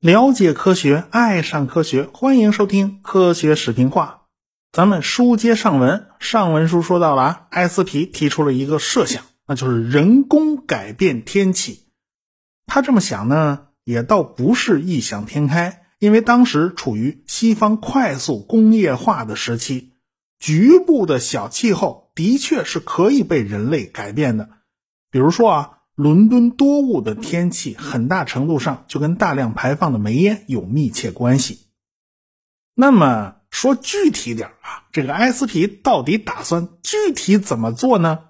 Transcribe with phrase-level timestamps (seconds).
[0.00, 4.22] 了解科学，爱上科学，欢迎收听科学史评话。
[4.72, 11.84] 咱们书接上文，上文书说到了啊，埃斯皮提出了一个设想，那就是人工改变天气。
[12.66, 19.92] 他这么想呢，也倒不是异想天开，因为当时处于西方快速工业化的时期，
[20.40, 24.50] 局部的小气候的确是可以被人类改变的。
[25.16, 31.60] 比如说啊，伦敦多雾的天气，很大程度上就跟大量排放的煤烟有密切关系。
[32.74, 38.24] 那么说具体点啊，这个埃斯皮到底打算具体怎么做呢？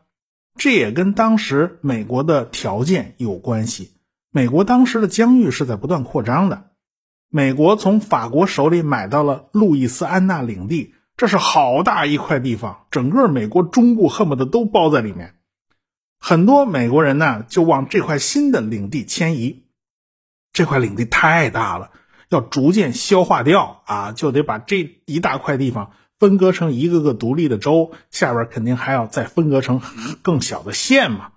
[0.55, 3.95] 这也跟当时美国的条件有关系。
[4.31, 6.67] 美国当时的疆域是在不断扩张的，
[7.29, 15.33] 美国从法国手里买到了路易斯安那领地，这是好大一块地方，整个美国中部恨不得都包在里面。
[16.19, 19.65] 很多美国人呢就往这块新的领地迁移，
[20.53, 21.91] 这块领地太大了，
[22.29, 29.81] 要逐渐消化掉啊，就得把这一大块地方分割成一个个独立的州，下边肯定还要再分割成
[30.23, 31.29] 更小的县嘛。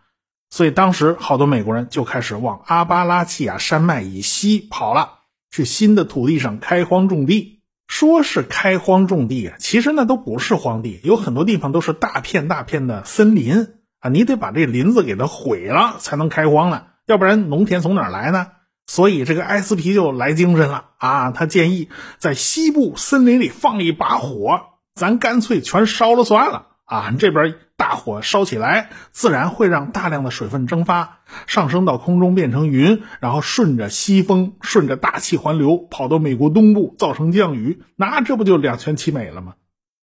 [0.49, 5.19] 所以当时好多美国人就开始往阿巴拉契亚山脉以西跑了，
[5.51, 7.57] 去新的土地上开荒种地。
[7.87, 13.67] 说是开荒种地啊，其实那都不是荒地，有很多地方都是大片大片的森林
[13.99, 18.47] 啊，你得把这林子给它毁了才能开荒呢，要不然农田从哪来呢？
[18.87, 24.61] 所以这个埃斯皮就来精神了啊，他建议在西部森林里放一把火，
[24.95, 27.55] 咱干脆全烧了算了啊，这边。
[27.79, 37.81] 大火烧起来，自然会让大量的水分蒸发，上升到空中变成云，然后顺着西风，顺着大气环流跑到美国东部，造成降雨。
[37.95, 39.53] 那这不就两全其美了吗？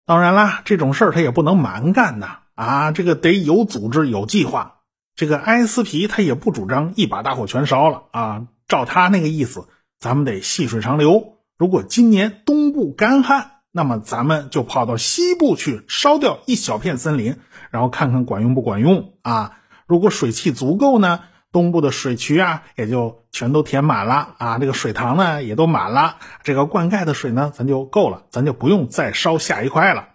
[0.06, 4.78] 当然啦，这种事儿他也不能蛮干呐，啊，这个得有组织、有计划。
[5.14, 9.69] 这个埃斯皮他也不主张一把大火全烧了啊，照他那个意思，
[10.00, 11.34] 咱们得细水长流。
[11.56, 17.37] 如果今年东部干旱，那么咱们就跑到西部去烧掉一小片森林。
[17.71, 19.59] 然后看看管用不管用啊？
[19.87, 21.21] 如果水汽足够呢，
[21.53, 30.09] 东部的水渠啊也就全都填满了啊，这个水塘呢也都满了，这个灌溉的水呢咱就够了，咱就不用再烧下一块了。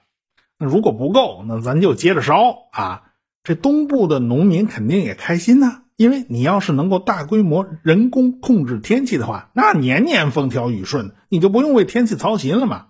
[0.58, 3.04] 那如果不够，那咱就接着烧啊。
[3.44, 12.88] 这东部的农民肯定也开心呐，因为你要是能够大规模人工控制天气的话，那年年风调雨顺，你就不用为天气操心了嘛。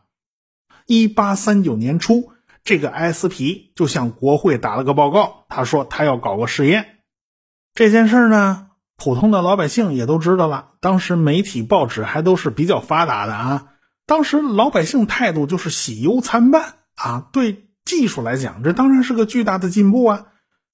[0.85, 2.31] 一八三九年初。
[2.65, 6.99] 这个埃斯皮就向国会打了个报告，他说他要搞个试验。
[7.73, 10.69] 这件事呢，普通的老百姓也都知道了。
[10.79, 13.67] 当时媒体报纸还都是比较发达的啊。
[14.05, 17.27] 当时老百姓态度就是喜忧参半啊。
[17.31, 20.25] 对技术来讲，这当然是个巨大的进步啊。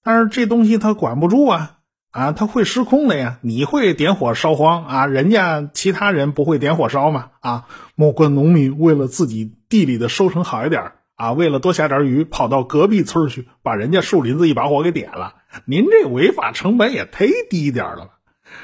[0.03, 1.77] 但是这东西它管不住啊
[2.11, 3.39] 啊，它会失控的呀。
[3.41, 7.67] 你会点火烧荒啊，人家其他人不会点火烧嘛啊。
[7.95, 10.93] 某个农民为了自己地里的收成好一点。
[11.15, 15.35] 啊，为了多下点雨，跑到隔壁村去，把人家树林子一把火给点了。
[15.65, 18.11] 您这违法成本也忒低点了吧？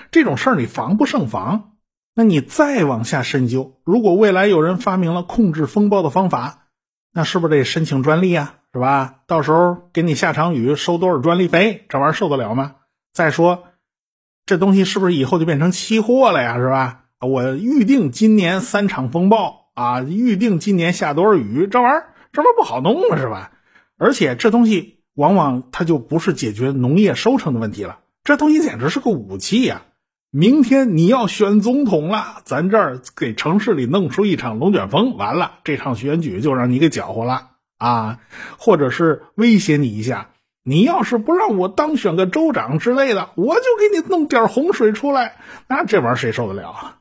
[0.09, 1.71] 这种事儿你防不胜防。
[2.13, 6.64] 那你再往下深究，如果未来有人发明了控制风暴的方法，
[7.17, 8.55] 那是不是得申请专利啊？
[8.73, 9.21] 是吧？
[9.25, 11.85] 到时候给你下场雨收多少专利费？
[11.87, 12.75] 这玩意儿受得了吗？
[13.13, 13.63] 再说，
[14.45, 16.57] 这东西是不是以后就变成期货了呀？
[16.57, 17.05] 是吧？
[17.21, 21.67] 我预定今年三场风暴啊，预定今年下多少雨？
[21.67, 22.09] 这玩意儿。
[22.33, 23.53] 这不不好弄了是吧？
[23.97, 29.83] 而且这东西往往它就不是解决农业收成的问题了，这东西简直是个武器呀！
[30.37, 38.19] 明天你要选总统了，咱这儿给城市里弄出一场龙卷风，完了这场选举就让你给搅和了啊！
[38.57, 40.31] 或者是威胁你一下，
[40.61, 45.37] 你要是不让我当选个州长之类的，我就给你弄点洪水出来，
[45.69, 46.97] 那这玩意儿谁受得了啊？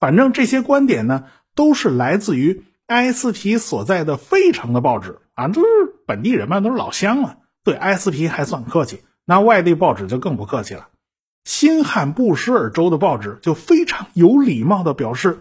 [0.00, 2.64] 反正这些观点呢，都是来自于。
[2.86, 5.66] 埃斯皮所在的费城的报纸啊，都是
[6.06, 9.00] 本地人嘛，都是老乡嘛，对埃斯皮还算客气。
[9.26, 10.88] 那外地报纸就更不客气了。
[11.44, 15.40] 新罕布什尔州的报纸就非常有礼貌的表示，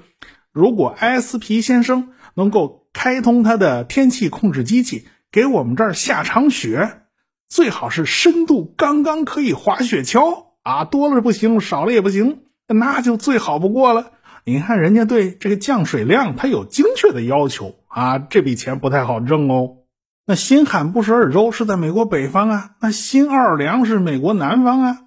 [0.52, 7.02] 如果埃斯皮先生能够开通他的天气控制机器，给我们这儿下场雪，
[7.48, 14.12] 最好是深度刚刚可以滑雪橇啊，多了不行，少了也不行，那就最好不过了。
[14.46, 19.78] 你看，人家对这个降水量，他有精确的要求啊，这笔钱不太好挣哦。
[20.26, 24.98] 那新罕布什尔州是在美国北方啊，那新奥尔良是美国南方啊。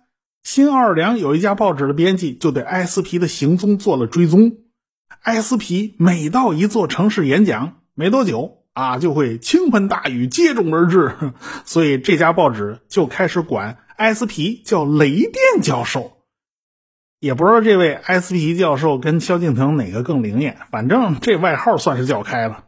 [0.46, 4.58] 新奥尔良有一家报纸的编辑就对埃斯皮的行踪做了追踪。
[5.22, 11.16] 埃斯皮每到一座城市演讲，没多久啊，就会倾盆大雨接踵而至，
[11.66, 16.12] 所以这家报纸就开始管埃斯皮叫雷电教授。
[17.18, 22.66] 也不知道这位埃斯皮教授跟萧敬腾哪个更灵验，反正这外号算是叫开了。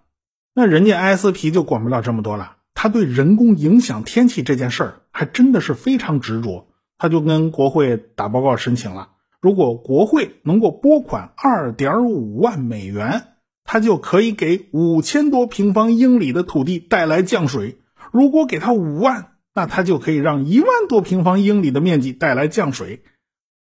[0.53, 6.68] 那人家埃斯皮就管不了这么多了，他对人工影响天气这件事儿还真的是非常执着。
[6.99, 9.11] 他就跟国会打报告申请了，
[9.41, 13.23] 如果国会能够拨款二点五万美元，
[13.65, 17.77] 他就可以给五千多平方英里的土地带来降水；
[18.11, 23.03] 如果给他五万，那他就可以让一万多平方英里的面积带来降水。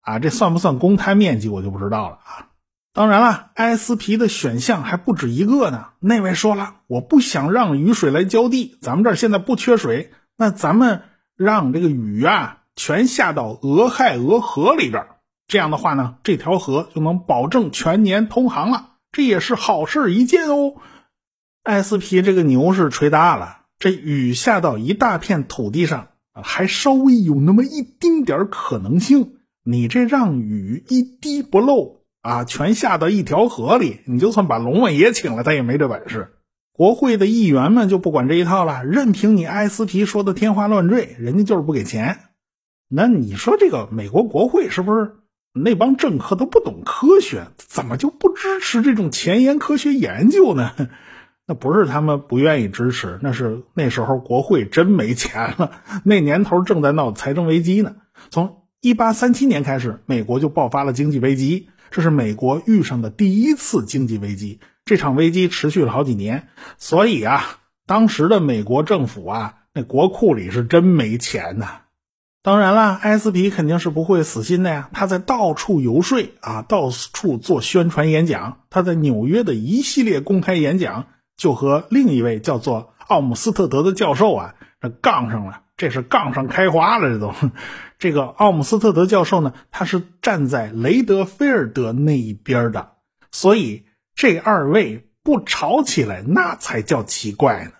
[0.01, 2.50] 啊，这算不算公摊面积，我就不知道了啊。
[2.94, 5.85] 当然了，埃斯皮的选项还不止一个呢。
[6.00, 11.01] 那位说了，我不想让雨水来浇地，咱们这儿现在不缺水，那咱们
[11.35, 12.62] 让这个雨啊。
[12.75, 15.05] 全下到俄亥俄河里边，
[15.47, 20.75] 这样的话呢，这条河就能保证全年通航了，这也是好事一件哦。
[21.63, 29.35] 埃斯皮这个牛是吹大了，这雨下到一大片土地上，还稍微有那么一丁点可能性。
[29.63, 36.33] 你这让雨一滴不漏啊，全下到一条河里，你就算把龙王爷请了，他也没这本事。
[36.73, 42.19] 国会的议员们就不管这一套了，任凭你埃斯皮说的天花乱坠，人家就是不给钱。
[42.95, 45.16] 那你说这个美国国会是不是
[45.51, 47.48] 那帮政客都不懂科学？
[47.57, 50.72] 怎么就不支持这种前沿科学研究呢？
[51.48, 55.81] 那不是他们不愿意支持，那是那时候国会真没钱了。
[56.06, 57.95] 那年头正在闹财政危机呢。
[58.30, 64.60] 从一八三七年开始，美国就爆发了经济危机，这是美国遇上的第一次经济危机。
[64.86, 66.48] 这场危机持续了好几年，
[66.78, 67.44] 所以啊，
[67.88, 71.82] 当时的美国政府啊，那国库里是真没钱呐。
[72.44, 74.90] 当然了，埃斯皮肯定是不会死心的呀！
[74.92, 78.57] 他在到处游说啊，到处做宣传演讲。
[78.69, 81.07] 他在纽约的一系列公开演讲，
[81.38, 85.62] 就和另一位叫做奥姆斯特德的教授啊，这杠上了。
[85.78, 87.34] 这是杠上开花了，这都。
[87.98, 92.92] 这个奥姆斯特德教授呢，他是站在雷德菲尔德那一边的，
[93.31, 93.86] 所以
[94.16, 97.72] 这二位不吵起来，那才叫奇怪呢。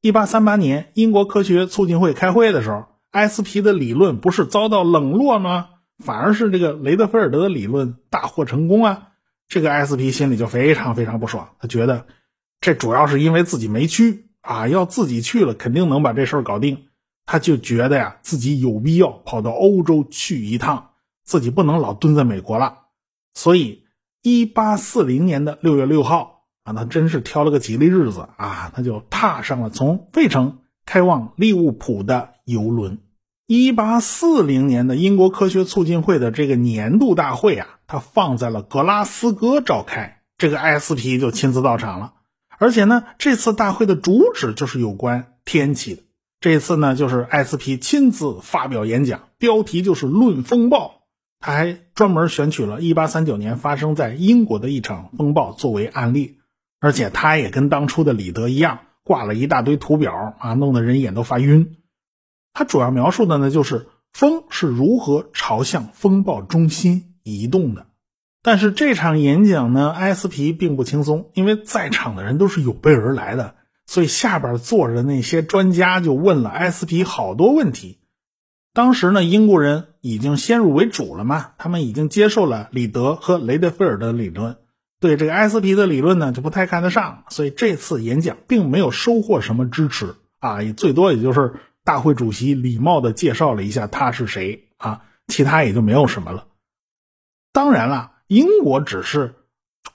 [0.00, 2.84] 一八三八年，英国科学促进会开会的时候。
[3.12, 5.68] 埃斯皮的理论不是遭到冷落吗？
[6.04, 9.08] 反而是这个雷德菲尔德的理论大获成功啊！
[9.46, 12.06] 这个埃斯皮心里就非常非常不爽，他觉得
[12.60, 16.86] 这主要是因为自己没去啊，要自己去了肯定能把这事搞定。
[17.24, 20.90] 他就觉得呀，自己有必要跑到欧洲去一趟，
[21.22, 22.78] 自己不能老蹲在美国了。
[23.34, 23.84] 所以，
[24.22, 30.61] 一八四零年的六月六号啊，他真是挑了个吉利日子啊，他就踏上了从费城。
[30.86, 32.98] 开往利物浦的游轮。
[33.46, 42.14] 一八四零年的英国科学促进会的这个年度大会啊，它放在了格拉斯哥召开，这个埃斯皮就亲自到场了。
[42.58, 46.02] 而且呢，这次大会的主旨就是有关天气的。
[46.40, 50.88] 这次呢，就是埃斯皮亲自发表演讲，标题就是《论风暴》。
[51.40, 56.38] 他还专门选取了一八三九年发生在英国的一场风暴作为案例，
[56.78, 58.78] 而且他也跟当初的李德一样。
[59.04, 61.76] 挂了一大堆图表啊，弄得人眼都发晕。
[62.52, 67.86] 他主要描述的呢，就是风是如何朝向风暴中心移动的。
[68.42, 73.54] 但是这场演讲呢，埃斯皮并不轻松，因为在场的人都是有备而来的，
[73.86, 78.00] 所以下边坐着的那些专家就问了埃斯皮好多问题。
[78.74, 84.56] 当时呢，英国人已经先入为主了嘛，他们已经接受了李德和雷德菲尔的理论。
[85.02, 96.46] 对这个埃斯皮的理论呢，就不太看得上，所以这次演讲并没有收获什么支持啊，也最多也就是大会主席礼貌的介绍了一下他是谁啊，其他也就没有什么了。
[97.52, 99.34] 当然了，英国只是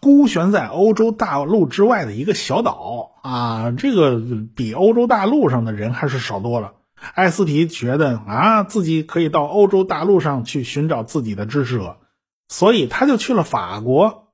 [0.01, 4.21] 孤悬在欧洲大陆之外的一个小岛啊，这个
[4.55, 6.73] 比欧洲大陆上的人还是少多了。
[7.13, 11.97] 埃斯皮觉得啊，自己可以到欧洲大陆上去寻找自己的支持者，
[12.49, 14.26] 所以他就去了法国。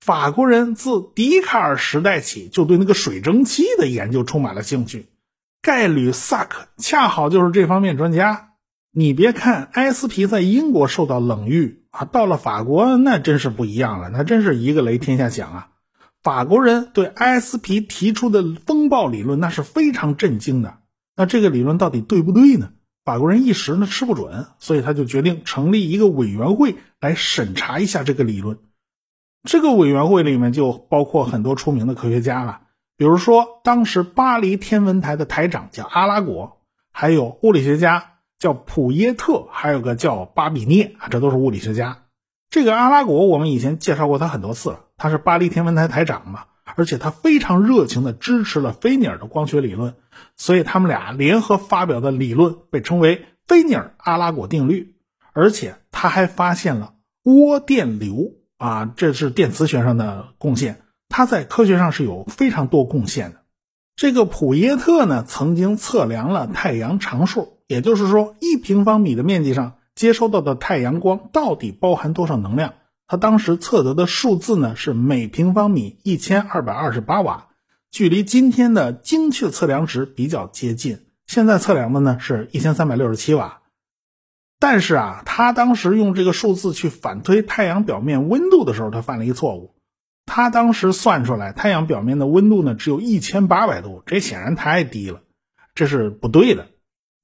[0.00, 5.06] 法国人自笛卡尔时代起就对那个水蒸气的研究充满了兴趣，
[5.60, 8.48] 盖吕萨克恰好就是这方面专家。
[8.92, 15.68] 你别看埃斯皮在英国受到冷遇啊，到了法国那真是不一样了，那真是一个雷天下响啊！
[16.22, 20.78] 法国人对埃斯皮提出的风暴理论那是非常震惊的。
[21.14, 22.70] 那这个理论到底对不对呢？
[23.04, 28.58] 法国人一时呢吃不准，所以他就决定成立一个委员会来审查一下这个理论。
[29.42, 32.60] 这个委员会里面就包括很多出名的科学家了，
[32.96, 36.58] 比如说当时巴黎天文台的台长叫阿拉果，
[36.92, 42.02] 还有物理学家叫普耶特，还有个叫巴比涅啊，这都是物理学家。
[42.50, 46.44] 这个阿拉果我们以前介绍过他很多次了，他是巴黎天文台台长嘛，
[46.76, 49.94] 而且他非常热情的支持了菲涅尔的光学理论，
[50.36, 54.96] 所以他们俩联合发表的理论被称为菲涅尔阿拉果定律，
[55.32, 56.92] 而且他还发现了
[57.24, 60.82] 涡电流啊，这是电磁学上的贡献。
[61.08, 63.38] 他在科学上是有非常多贡献的。
[63.96, 72.74] 这个普耶特呢，曾经测量了太阳常数，也就是说，一平方米的面积上接收到的太阳光到底包含多少能量。
[73.06, 77.46] 他当时测得的数字呢，是每平方米一千二百二十八瓦，
[77.90, 81.06] 距离今天的精确测量值比较接近。
[81.26, 83.59] 现在测量的呢是一千三百六十七瓦。
[84.60, 89.74] 但是啊，他当时用这个数字去反推太阳表面温度的时候，他犯了一个错误。
[90.26, 95.22] 他当时算出来，太阳表面的温度呢只有一千八百度，这显然太低了，
[95.74, 96.68] 这是不对的。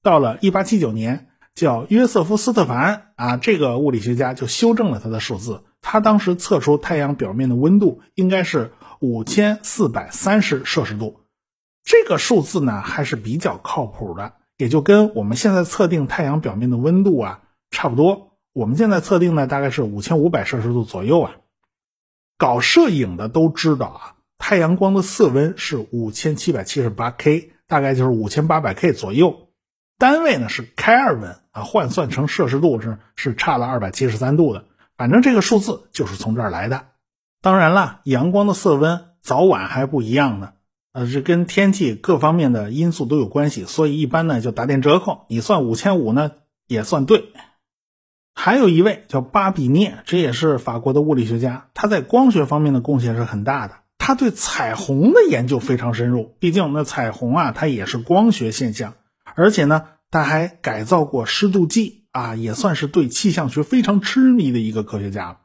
[0.03, 11.21] 到了一八七九年，叫约瑟夫·斯特凡啊，这个物理学家就修正了他的数字，他当时测出太阳表面的温度应该是五千四百三十摄氏度，
[11.83, 18.37] 这个数字呢还是比较靠谱的，也就跟我们现在测定太阳表面的温度啊差不多。
[18.53, 21.35] 我们现在测定呢大概是五千五百摄氏度左右啊。
[22.39, 24.01] 搞摄影的都知道啊，
[24.37, 29.47] 太阳光的色温是五千七百七十八 K，大概就是五千八百 K 左右，
[29.97, 36.85] 单位呢是开尔文啊，换算成摄氏度是是差了二百七十三度的，反正这个数字就是从这儿来的。
[37.41, 40.53] 当然了，阳光的色温早晚还不一样呢，
[40.97, 46.31] 呃，这跟天气各方面的因素都有关系，所以一般呢就打点折扣，你算五千五呢
[46.65, 47.25] 也算对。
[48.33, 53.75] 还有一位叫巴比涅，这也是法国的物理学家，他在光学方面的贡献是很大的。
[53.99, 58.95] 他对彩虹的研究非常深入，毕竟那彩虹啊，它也是光学现象。
[59.35, 65.37] 而且呢，他还改造过湿度计啊，也算是对气象学非常痴迷的一个科学家了。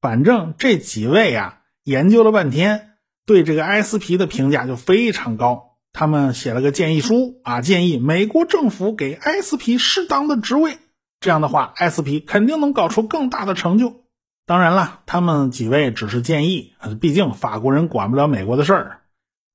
[0.00, 2.89] 反正这几位啊，研究了半天，
[3.26, 5.76] 对这个埃斯皮的评价就非常高。
[5.92, 10.78] 他们写了个建议书啊，建议美国政府给埃斯皮适当的职位。
[11.20, 14.04] 这样的话埃斯皮肯定能搞出更大的成就。
[14.46, 19.00] 当然了，他们几位只是建议，毕竟法国人管不了美国的事儿。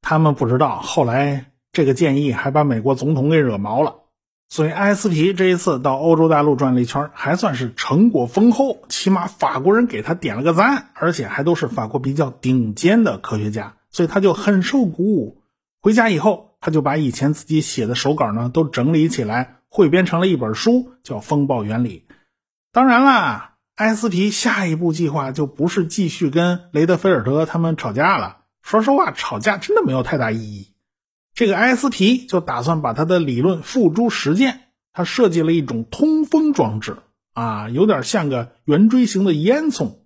[0.01, 4.04] 他们不知道，后来这个建议还把美国总统给惹毛了。
[4.47, 15.41] 所以埃斯皮这一次到欧洲大陆转了一圈，还算是成果丰厚，起码法国人给他点了个赞，而且还都是法国比较顶尖的科学家，所以他就很受鼓舞。
[15.81, 19.57] 回家以后，他就把以前自己写的手稿呢都整理起来。
[19.67, 22.05] 汇编成了一本书，叫《风暴原理》。
[22.71, 28.37] 当然啦，埃斯皮下一步计划就不是继续跟雷德菲尔德他们吵架了。
[28.61, 30.74] 说实话，吵架真的没有太大意义。
[31.35, 34.61] 这个埃斯皮就打算把他的理论付诸实践。
[34.93, 36.95] 他设计了一种通风装置，
[37.33, 39.97] 啊，有点像个圆锥形的烟囱。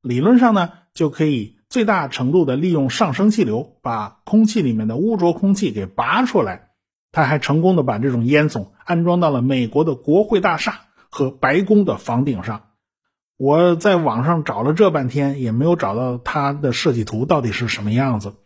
[0.00, 6.70] 理论上呢，就可以最大程度的利用上升气流，把空气里面的污浊空气给拔出来。
[7.12, 10.80] 他还成功的把这种烟囱安装到了美国的国会大厦
[11.10, 12.62] 和白宫的房顶上。
[13.36, 18.36] 我在网上找了这半天，也没有找到他的设计图到底是什么样子，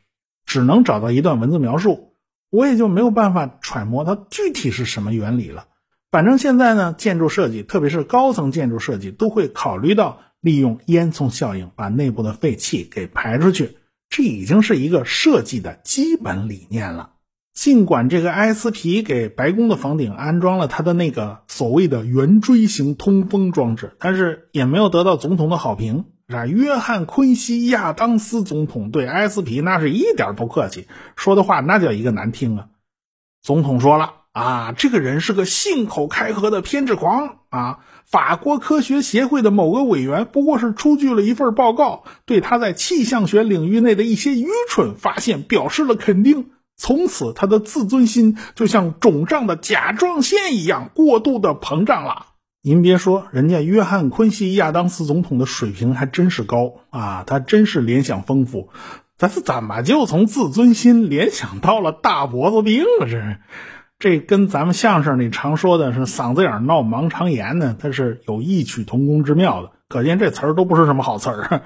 [0.44, 2.11] 只能找到一段文字描述，
[2.52, 5.64] 我也就没有办法揣摩它具体是什么原理了。
[6.10, 13.78] 反正现在呢，建筑设计，特别是高层建筑设计，都会考虑到利用烟囱效应把内部的废气给排出去，
[14.10, 17.14] 这已经是一个设计的基本理念了。
[17.54, 26.04] 尽管这个埃斯皮给白宫的房顶安装了他的那个所谓的圆锥形通风装置，但是也没有得到总统的好评。
[26.32, 32.66] 是约翰·昆西·亚当斯总统对埃斯皮那是一点不客气，说的话那叫一个难听啊！
[33.42, 37.78] 总统说了啊，这个人是个信口开河的偏执狂啊！
[38.04, 46.50] 法国科学协会的某个委员不过是出具了一份报告，对他在气象学领域内的一些愚蠢发现表示了肯定。
[46.76, 52.26] 从此，他的自尊心就像肿胀的甲状腺一样过度的膨胀了。
[52.64, 58.68] 您别说，人家约翰·昆西亚当斯总统的水平还真是高啊，他真是联想丰富。
[59.18, 63.08] 但是怎么就从自尊心联想到了大脖子病了？
[63.08, 63.38] 这，
[63.98, 69.72] 这跟咱们相声里常说的是嗓子眼闹盲肠炎呢，它是有异曲同工之妙的。
[69.88, 71.62] 可见这词儿都不是什么好词儿。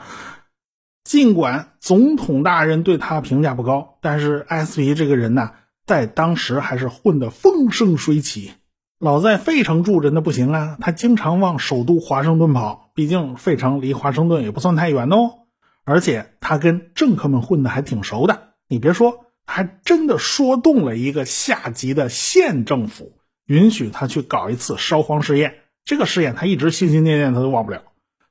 [1.05, 5.51] 尽管总统大人对他评价不高，但是艾斯皮这个人呢，
[5.85, 8.53] 在当时还是混得风生水起。
[8.99, 15.47] 老在费城住着那不行啊，他经常往首都华盛顿跑，毕竟费城离华盛顿也不算太远哦。
[15.85, 18.55] 而且他跟政客们混得还挺熟的。
[18.69, 25.57] 你别说，还真的说动了一个下级的县政府，允许他去搞一次烧荒试验。
[25.85, 27.83] 这个试验他一直心心念念，他都忘不了。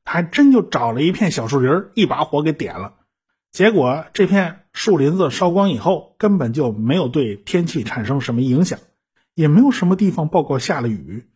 [0.04, 2.96] 他还真就找了一片小树林，一把火给点了。
[3.52, 8.80] 结果这片树林子烧光以后，根本就没有对天气产生什么影响，
[9.36, 11.28] 也没有什么地方报告下了雨。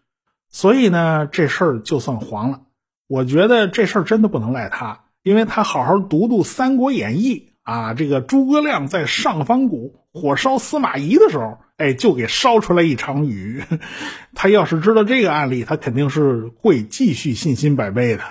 [0.50, 2.62] 所以呢，这事儿就算黄了。
[3.08, 13.64] 我觉得这事儿真的不能赖他，因为他好好读读《三国演义》啊，这个诸葛亮在上方谷火烧司马懿的时候，哎，就给烧出来一场雨。
[14.34, 18.24] 他要是知道这个案例，他肯定是会继续信心百倍的。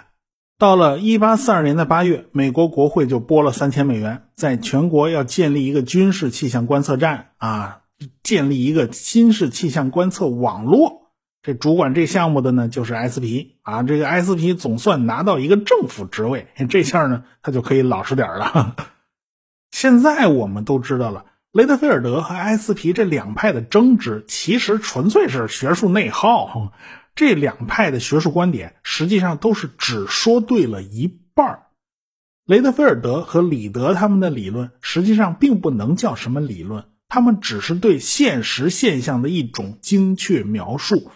[0.59, 7.78] 到了一八四二年的八月，美国国会就拨了三千美元，在全国要建立一个军事气象观测站啊，
[8.23, 11.13] 建立一个新式气象观测网络。
[11.43, 13.83] 这主管这项目的呢，就是 SP 啊。
[13.83, 18.77] 这个 SP 总算拿到一个政府职位， 这下呢，他就可以老实点了。
[19.71, 26.73] 现在我们都知道了，雷德菲尔德和 SP 这两派的争执，其实纯粹是学术内耗。
[27.15, 31.63] 这两派的学术观点，实际上都是只说对了一半
[32.45, 41.11] 雷德菲尔德和李德他们的理论，实际上并不能叫什么理论，他们只是对现实现象的一种精确描述。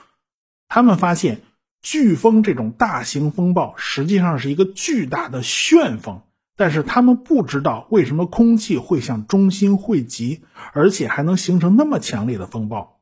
[0.69, 1.43] 他们发现，
[1.85, 6.23] 飓风这种大型风暴实际上是一个巨大的旋风，
[6.57, 13.01] 但是他们不知道为什么空气会向中心汇集，而且还能形成那么强烈的风暴。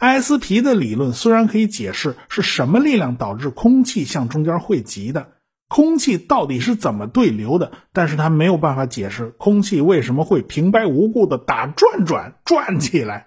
[0.00, 5.32] 埃斯皮的理论虽然可以解释是什么力量导致空气向中间汇集的，
[5.68, 13.26] 空气到底是怎么对流的，但是他没有办法解释空气为什么会平白无故的打转转转起来。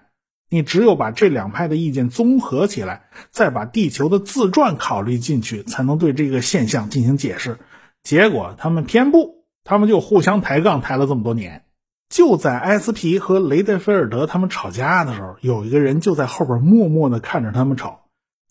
[0.50, 7.58] 你只有把这两派的意见综合起来，再把地球的自转考虑进去，才能对这个现象进行解释。
[8.02, 11.64] 结果他们偏不，他们就互相抬杠抬了这么多年。
[12.10, 18.01] 就在埃斯皮和雷德菲尔德他们吵架的时候，有一个人就在后边默默的看着他们吵。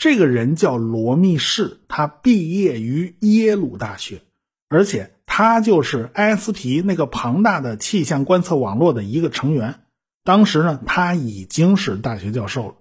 [0.01, 4.24] 这个人叫罗密士，他毕业于耶鲁大学，
[4.67, 9.81] 而且他就是埃斯皮那个庞大的气象观测网络的一个成员。
[10.24, 12.75] 当时呢，他已经是大学教授了。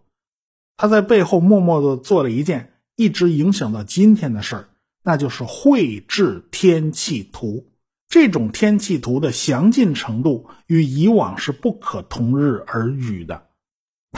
[0.79, 4.69] 他在背后默默的做了一件一直影响到今天的事儿，
[5.03, 7.67] 那就是绘制天气图。
[8.09, 13.43] 这种天气图的详尽程度与以往是不可同日而语的。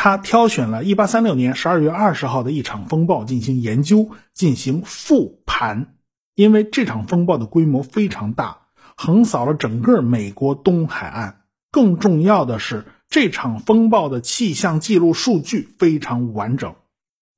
[0.03, 5.95] 他挑选了1836年12月20号的一场风暴进行研究，进行复盘。
[6.35, 8.63] 因为这场风暴的规模非常大，
[8.97, 11.43] 横扫了整个美国东海岸。
[11.71, 12.85] 更重要的是。
[13.09, 16.75] 这场风暴的气象记录数据非常完整，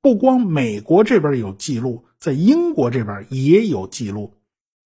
[0.01, 4.33] 不光美国这边有记录，在英国这边也有记录。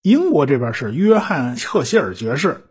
[0.02, 2.69] 英国这边是约翰赫歇尔爵士，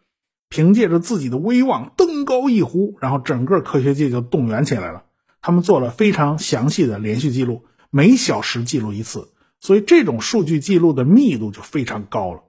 [0.49, 5.05] 凭借着自己的威望登高一呼，然后整个科学界就动员起来了。
[5.41, 9.29] 他们做了非常详细的连续记录，每小时记录一次，
[9.61, 12.43] 所以这种数据记录的密度就非常高了。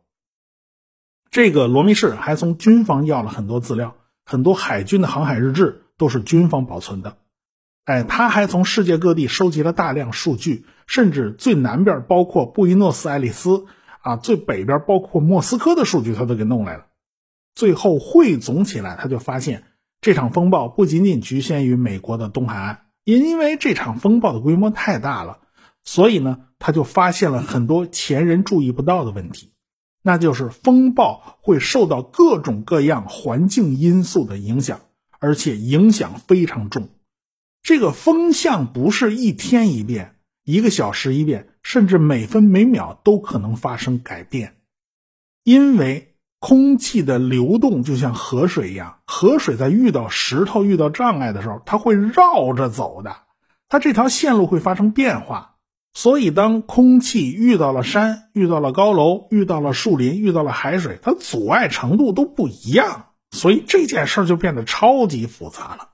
[1.31, 3.95] 这个罗密士还从军方要了很多资料。
[4.25, 7.17] 很多海军的航海日志都是军方保存的，
[7.85, 13.65] 哎，他还从世界各地收集了大量数据，甚至最南边包括布宜诺斯艾利斯
[14.01, 16.85] 啊，最北边包括莫斯科的数据他都给弄来了。
[17.55, 19.63] 最后汇总起来，他就发现
[20.01, 25.39] 这场风暴不仅仅局限于美国的东海岸，也因为这场风暴的规模太大了，
[25.83, 29.51] 所以呢，他就发现了很多前人注意不到的问题。
[30.01, 34.79] 那就是风暴会受到各种各样环境因素的影响，
[35.19, 36.87] 而且影响非常重。
[37.61, 44.55] 这个风向不是一天一变，一个小时一变，甚至每分每秒都可能发生改变。
[45.43, 46.08] 因为
[46.39, 53.15] 空气的流动就像河水一样，河水在遇到石头、遇到障碍的时候，它会绕着走的，
[53.67, 55.55] 它这条线路会发生变化。
[55.93, 65.89] 所以，当空气遇到了山、遇到了高楼、遇到了树林、遇到了海水，它阻碍程度都不一样，所以这件事就变得超级复杂了。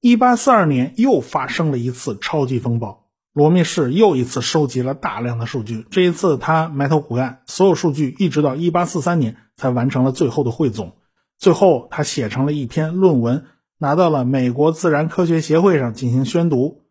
[0.00, 5.84] 一八四二年又发生了一次超级风暴，罗密士又一次收集了大量的数据。
[5.90, 10.96] 这一次他埋头苦干，所有数据一直到一八四三年才完成了最后的汇总。
[11.36, 13.44] 最后，他写成了一篇论文，
[13.76, 16.86] 拿到了美国自然科学协会上进行宣读。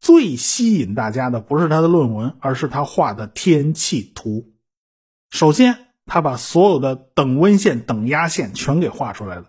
[0.00, 4.50] 最吸引大家的不是他的论文，而是他画的天气图。
[5.30, 5.76] 首先，
[6.06, 9.44] 他把所有的等温线、等压线全给画出来了，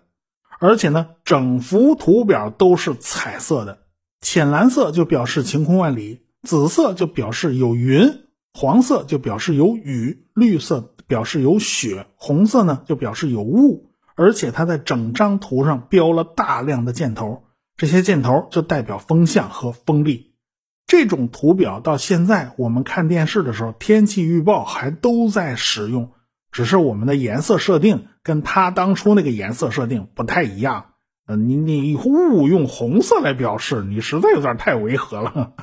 [0.60, 3.80] 而且呢，整幅图表都是彩色的，
[4.20, 13.90] 浅蓝色就表示晴空万里，紫色就表示有云，黄色就表示有雨，绿色表示有雪，红色呢就表示有雾。
[14.14, 17.42] 而且它在整张图上标了大量的箭头，
[17.76, 20.34] 这些箭头就代表风向和风力。
[20.86, 26.12] 这种图表到现在我们看电视的时候，天气预报还都在使用，
[26.52, 30.92] 只是我们的颜色设定跟它当初那个颜色设定不太一样。
[31.26, 35.54] 呃，你你雾用红色来表示，你实在有点太违和了。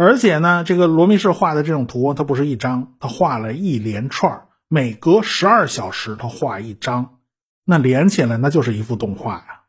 [0.00, 7.18] 而且呢，这个罗密士画的这种图，它不是一张，他画了一连串，每隔十二小时他画一张，
[7.64, 9.62] 那连起来那就是一幅动画呀。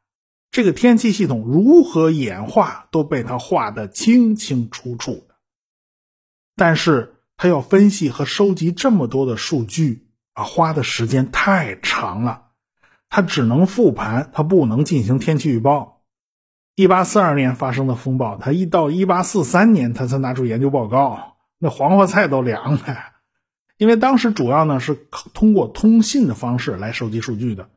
[0.51, 5.33] 这个天气系统如何演化，都被他画得清清楚楚的。
[6.55, 12.49] 但是他要分析和收集这么多的数据啊，花的时间太长了，
[13.09, 15.98] 他只能复盘，他不能进行天气预报。
[16.79, 22.81] 一八四二年发生的风暴，他一到一八四三年，他才拿出研究报告，那黄花菜都凉了。
[23.75, 24.95] 因为当时主要呢是
[25.33, 27.67] 通过通信的方式来收集数据的，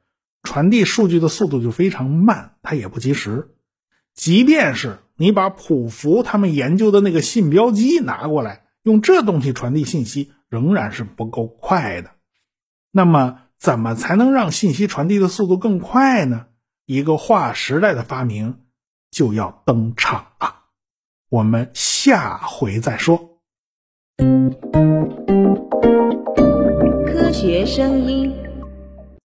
[0.45, 3.49] 传递数据的速度就非常慢，它也不及时。
[4.15, 12.11] 即便是你把普福他们研究的那个信标机拿过来，用这东西传递信息，仍然是不够快的。
[12.93, 16.47] 那么，怎么才能让信息传递的速度更快呢？
[16.87, 18.59] 一个划时代的发明。
[19.13, 20.53] 就要登场了，
[21.29, 23.39] 我们下回再说。
[27.07, 28.35] 科学声音。